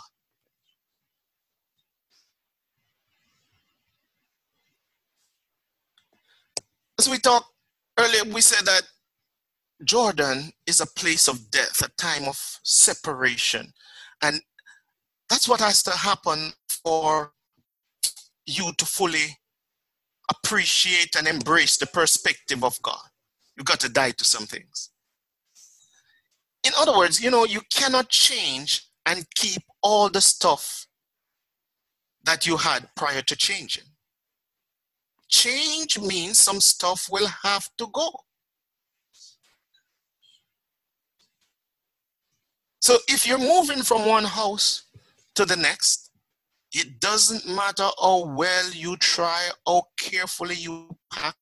[6.99, 7.51] As we talked
[7.97, 8.84] earlier, we said that
[9.84, 13.74] Jordan is a place of death, a time of separation.
[14.22, 14.39] And
[15.30, 17.34] that's what has to happen for
[18.45, 19.38] you to fully
[20.46, 23.08] appreciate and embrace the perspective of God.
[23.58, 24.91] You've got to die to some things.
[26.64, 30.88] In other words, you know, you cannot change and keep all the stuff
[32.24, 33.84] that you had prior to changing.
[35.30, 38.12] Change means some stuff will have to go.
[42.82, 44.84] So if you're moving from one house
[45.36, 46.05] to the next,
[46.76, 51.36] it doesn't matter how well you try, how carefully you pack,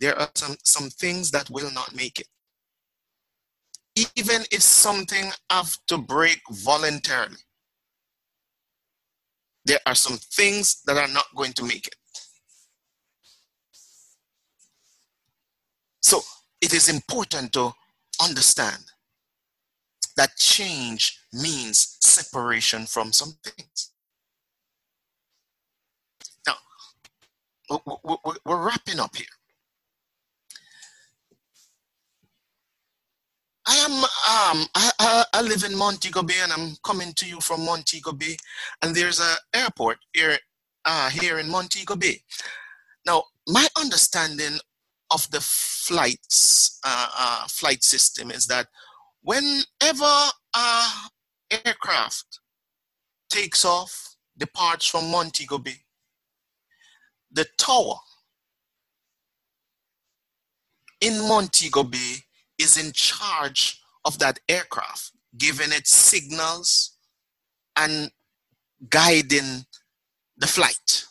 [0.00, 2.26] there are some, some things that will not make it.
[4.16, 7.36] Even if something have to break voluntarily,
[9.66, 11.96] there are some things that are not going to make it.
[16.00, 16.22] So
[16.62, 17.72] it is important to
[18.22, 18.82] understand
[20.16, 23.34] that change means separation from some
[27.70, 29.26] we're wrapping up here.
[33.68, 37.64] I am um I, I, live in Montego Bay and I'm coming to you from
[37.64, 38.36] Montego Bay
[38.80, 40.38] and there's a airport here
[40.84, 42.22] uh, here in Montego Bay.
[43.04, 44.60] Now my understanding
[45.10, 48.68] of the flights uh, uh, flight system is that
[49.22, 50.30] whenever
[51.50, 52.40] aircraft
[53.28, 55.85] takes off departs from Montego Bay
[57.30, 57.96] the tower
[61.00, 62.16] in Montego Bay
[62.58, 66.96] is in charge of that aircraft, giving it signals
[67.76, 68.10] and
[68.88, 69.64] guiding
[70.36, 71.04] the flight.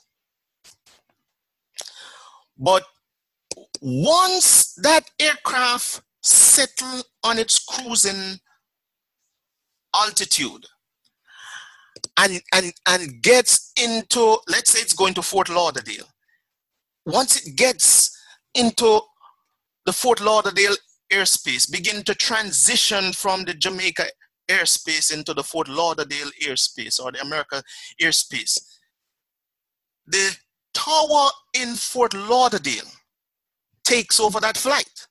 [2.57, 2.83] But
[3.81, 8.39] once that aircraft settle on its cruising
[9.95, 10.65] altitude,
[12.17, 16.07] and, and, and gets into, let's say it's going to Fort Lauderdale.
[17.05, 18.17] Once it gets
[18.53, 19.01] into
[19.85, 20.75] the Fort Lauderdale
[21.11, 24.05] airspace, begin to transition from the Jamaica
[24.49, 27.61] airspace into the Fort Lauderdale airspace or the America
[28.01, 28.57] airspace.
[30.07, 30.35] The
[30.73, 32.91] tower in Fort Lauderdale
[33.83, 35.07] takes over that flight.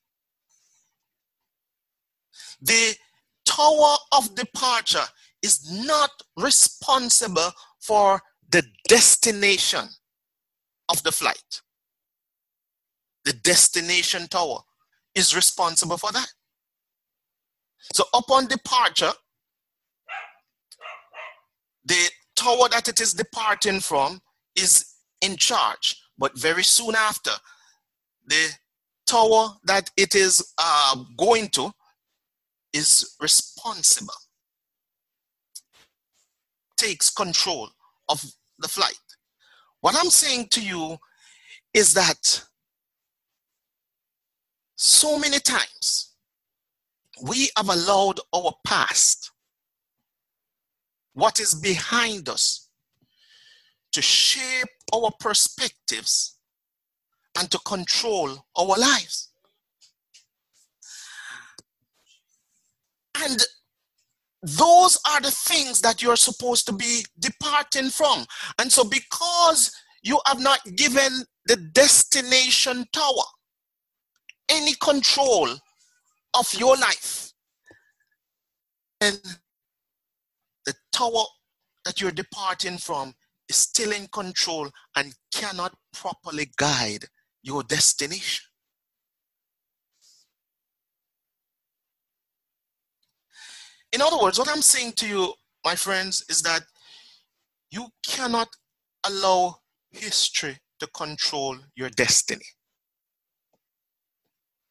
[2.61, 2.95] The
[3.45, 5.05] tower of departure
[5.41, 9.87] is not responsible for the destination
[10.89, 11.61] of the flight.
[13.25, 14.59] the destination tower,
[15.15, 16.27] is responsible for that.
[17.93, 19.11] So upon departure,
[21.85, 24.21] the tower that it is departing from
[24.55, 24.85] is
[25.21, 26.01] in charge.
[26.17, 27.31] But very soon after,
[28.25, 28.49] the
[29.07, 31.71] tower that it is uh, going to
[32.73, 34.13] is responsible,
[36.85, 37.69] takes control
[38.09, 38.23] of
[38.59, 38.99] the flight.
[39.81, 40.97] What I'm saying to you
[41.73, 42.43] is that
[44.75, 46.13] so many times
[47.23, 49.31] we have allowed our past,
[51.13, 52.69] what is behind us,
[53.93, 56.37] to shape our perspectives
[57.39, 59.29] and to control our lives.
[63.17, 63.39] And
[64.45, 68.25] those are the things that you're supposed to be departing from.
[68.59, 69.71] And so, because
[70.03, 73.23] you have not given the destination tower
[74.49, 75.49] any control
[76.37, 77.31] of your life,
[79.01, 79.19] and
[80.65, 81.23] the tower
[81.83, 83.13] that you're departing from
[83.49, 87.05] is still in control and cannot properly guide
[87.41, 88.44] your destination.
[93.95, 95.33] In other words, what I'm saying to you,
[95.63, 96.63] my friends, is that
[97.71, 98.49] you cannot
[99.07, 99.55] allow
[99.89, 102.43] history to control your destiny.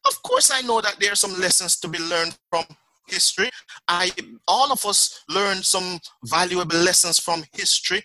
[0.05, 2.65] Of course, I know that there are some lessons to be learned from
[3.07, 3.49] history.
[3.87, 4.11] I
[4.47, 8.03] all of us learn some valuable lessons from history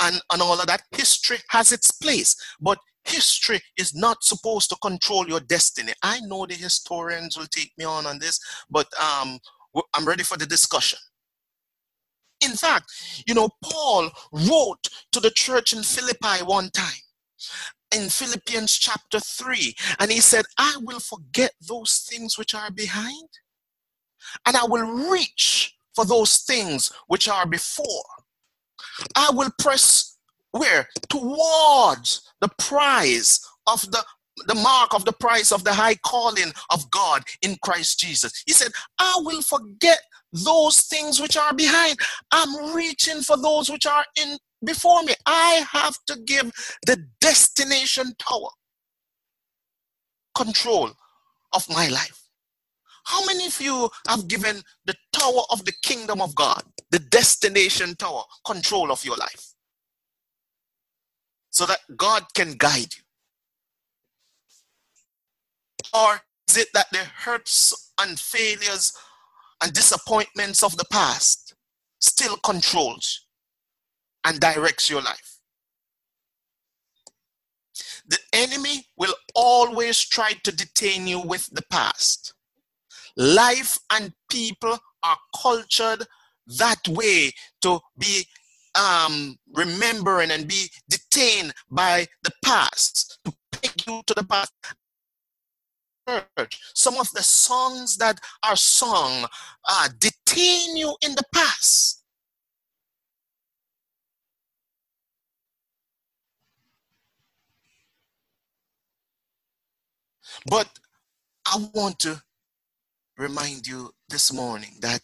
[0.00, 0.84] and, and all of that.
[0.92, 5.92] History has its place, but history is not supposed to control your destiny.
[6.02, 8.40] I know the historians will take me on on this,
[8.70, 9.38] but um,
[9.94, 10.98] I'm ready for the discussion.
[12.44, 12.86] In fact,
[13.26, 17.00] you know, Paul wrote to the church in Philippi one time
[17.94, 23.28] in Philippians chapter 3, and he said, I will forget those things which are behind,
[24.44, 28.04] and I will reach for those things which are before.
[29.14, 30.18] I will press
[30.50, 30.88] where?
[31.08, 34.04] Towards the prize of the
[34.46, 38.42] the mark of the price of the high calling of God in Christ Jesus.
[38.46, 39.98] He said, I will forget
[40.32, 41.98] those things which are behind.
[42.32, 45.14] I'm reaching for those which are in before me.
[45.26, 46.52] I have to give
[46.86, 48.48] the destination tower
[50.34, 50.90] control
[51.54, 52.22] of my life.
[53.04, 57.94] How many of you have given the tower of the kingdom of God, the destination
[57.94, 59.54] tower, control of your life?
[61.50, 63.05] So that God can guide you.
[65.94, 68.92] Or is it that the hurts and failures
[69.62, 71.54] and disappointments of the past
[72.00, 73.26] still controls
[74.24, 75.38] and directs your life?
[78.08, 82.34] The enemy will always try to detain you with the past.
[83.16, 86.06] Life and people are cultured
[86.58, 87.32] that way
[87.62, 88.26] to be
[88.76, 94.52] um, remembering and be detained by the past, to peg you to the past
[96.08, 99.26] church, some of the songs that are sung
[99.68, 102.02] uh, detain you in the past.
[110.48, 110.68] But
[111.46, 112.22] I want to
[113.18, 115.00] remind you this morning that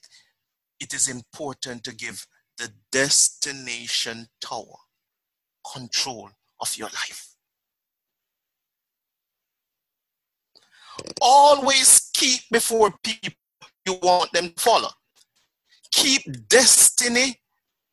[0.78, 2.26] it is important to give
[2.59, 4.76] the destination tower
[5.72, 6.30] control
[6.61, 7.31] of your life.
[11.20, 13.34] Always keep before people
[13.86, 14.88] you want them to follow.
[15.92, 17.40] Keep destiny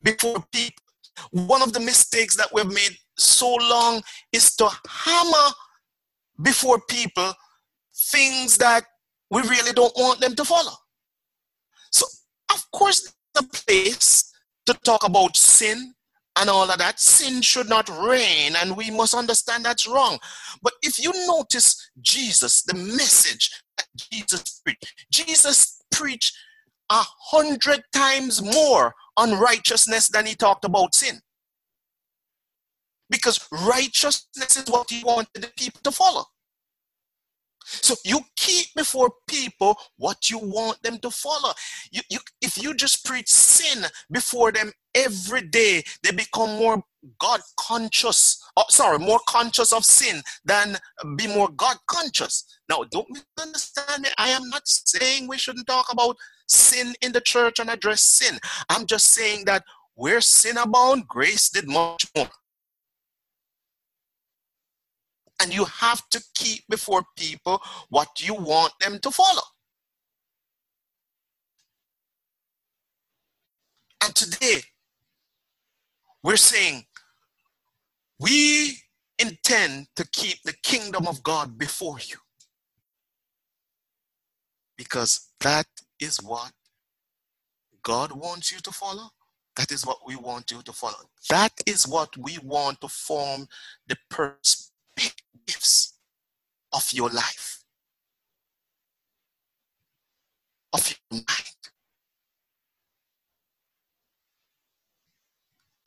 [0.03, 0.83] before people.
[1.31, 4.01] One of the mistakes that we've made so long
[4.31, 5.53] is to hammer
[6.41, 7.33] before people
[8.11, 8.85] things that
[9.29, 10.71] we really don't want them to follow.
[11.91, 12.05] So,
[12.53, 14.31] of course, the place
[14.65, 15.93] to talk about sin
[16.39, 16.99] and all of that.
[16.99, 20.17] Sin should not reign, and we must understand that's wrong.
[20.61, 26.35] But if you notice Jesus, the message that Jesus preached, Jesus preached
[26.89, 31.19] a hundred times more on righteousness than he talked about sin.
[33.09, 36.25] Because righteousness is what he wanted the people to follow.
[37.69, 41.53] So you keep before people what you want them to follow.
[41.91, 46.83] You, you, if you just preach sin before them every day, they become more
[47.19, 48.43] God conscious.
[48.57, 50.77] Oh, sorry, more conscious of sin than
[51.15, 52.45] be more God conscious.
[52.69, 54.09] Now, don't misunderstand me.
[54.17, 56.17] I am not saying we shouldn't talk about
[56.47, 58.39] sin in the church and address sin.
[58.69, 59.63] I'm just saying that
[59.95, 62.29] where sin abound, grace did much more.
[65.41, 69.41] And you have to keep before people what you want them to follow.
[74.03, 74.61] And today,
[76.23, 76.85] we're saying
[78.19, 78.77] we
[79.17, 82.17] intend to keep the kingdom of God before you.
[84.77, 85.67] Because that
[85.99, 86.51] is what
[87.83, 89.09] God wants you to follow.
[89.55, 91.09] That is what we want you to follow.
[91.29, 93.47] That is what we want to form
[93.87, 93.97] the
[96.73, 97.63] of your life,
[100.73, 101.55] of your mind.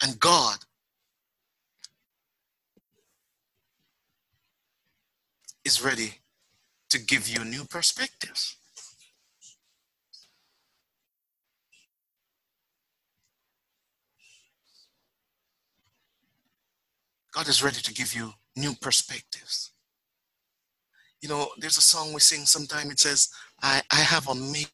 [0.03, 0.59] And God
[5.65, 6.15] is ready
[6.91, 8.57] to give you new perspectives.
[17.33, 19.72] God is ready to give you new perspectives.
[21.20, 22.90] You know, there's a song we sing sometime.
[22.90, 23.28] It says,
[23.62, 24.70] I, I have a maker.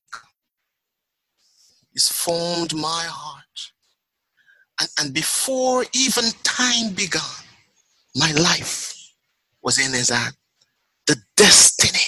[1.92, 3.72] He's formed my heart.
[4.80, 7.22] And, and before even time began,
[8.14, 8.94] my life
[9.62, 10.34] was in his hand.
[11.06, 12.04] The destiny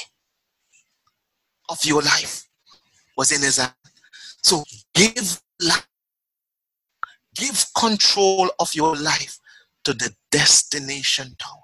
[1.68, 2.44] of your life
[3.16, 3.74] was in his hand.
[4.42, 4.64] So
[4.94, 5.88] give life,
[7.34, 9.38] give control of your life
[9.84, 11.59] to the destination town.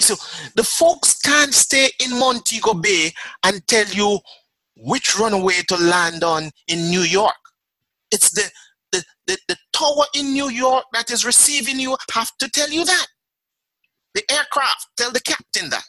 [0.00, 0.14] So
[0.54, 3.12] the folks can't stay in Montego Bay
[3.44, 4.18] and tell you
[4.76, 7.34] which runway to land on in New York.
[8.10, 8.50] It's the,
[8.92, 12.84] the, the, the tower in New York that is receiving you have to tell you
[12.84, 13.06] that.
[14.14, 15.84] The aircraft tell the captain that.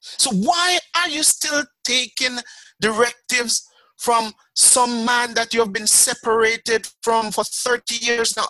[0.00, 2.38] So why are you still taking
[2.80, 3.66] directives
[3.96, 8.48] from some man that you have been separated from for 30 years now?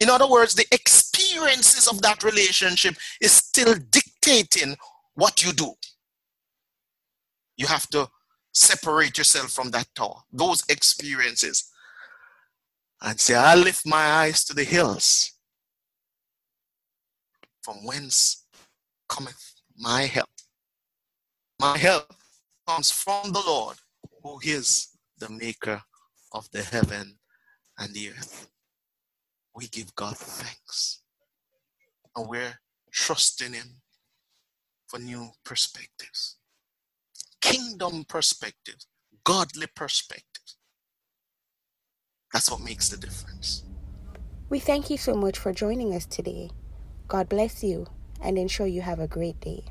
[0.00, 0.66] In other words, the
[1.34, 4.76] experiences of that relationship is still dictating
[5.14, 5.72] what you do.
[7.56, 8.08] You have to
[8.52, 11.70] separate yourself from that tower, those experiences,
[13.02, 15.32] and say, I lift my eyes to the hills,
[17.62, 18.44] from whence
[19.08, 20.28] cometh my help.
[21.60, 22.12] My help
[22.66, 23.76] comes from the Lord,
[24.22, 25.82] who is the maker
[26.32, 27.18] of the heaven
[27.78, 28.48] and the earth
[29.54, 31.03] we give God thanks.
[32.16, 32.58] And we're
[32.92, 33.82] trusting Him
[34.86, 36.36] for new perspectives.
[37.40, 38.86] Kingdom perspectives,
[39.24, 40.56] godly perspectives.
[42.32, 43.64] That's what makes the difference.
[44.48, 46.50] We thank you so much for joining us today.
[47.08, 47.86] God bless you
[48.22, 49.64] and ensure you have a great day.